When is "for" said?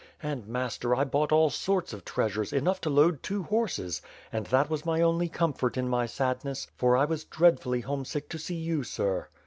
6.75-6.97